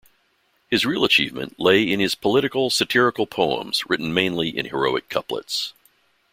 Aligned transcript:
His 0.67 0.83
real 0.83 1.03
achievement 1.03 1.59
lay 1.59 1.83
in 1.83 1.99
his 1.99 2.15
political, 2.15 2.71
satirical 2.71 3.27
poems, 3.27 3.87
written 3.87 4.11
mainly 4.15 4.49
in 4.49 4.65
heroic 4.65 5.09
couplets. 5.09 5.73